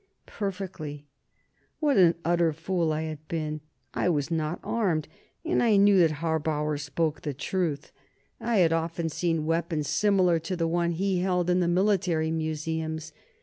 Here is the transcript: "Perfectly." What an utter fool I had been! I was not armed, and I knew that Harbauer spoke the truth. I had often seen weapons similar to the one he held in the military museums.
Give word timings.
"Perfectly." 0.25 1.05
What 1.79 1.95
an 1.95 2.15
utter 2.25 2.53
fool 2.53 2.91
I 2.91 3.03
had 3.03 3.27
been! 3.27 3.61
I 3.93 4.09
was 4.09 4.31
not 4.31 4.59
armed, 4.63 5.07
and 5.45 5.61
I 5.61 5.75
knew 5.77 5.99
that 5.99 6.23
Harbauer 6.23 6.79
spoke 6.79 7.21
the 7.21 7.35
truth. 7.35 7.91
I 8.39 8.57
had 8.57 8.73
often 8.73 9.09
seen 9.09 9.45
weapons 9.45 9.87
similar 9.87 10.39
to 10.39 10.55
the 10.55 10.67
one 10.67 10.93
he 10.93 11.19
held 11.19 11.51
in 11.51 11.59
the 11.59 11.67
military 11.67 12.31
museums. 12.31 13.13